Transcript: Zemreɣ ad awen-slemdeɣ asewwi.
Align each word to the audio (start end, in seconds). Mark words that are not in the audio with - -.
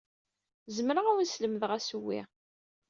Zemreɣ 0.75 1.05
ad 1.07 1.07
awen-slemdeɣ 1.15 1.71
asewwi. 1.77 2.19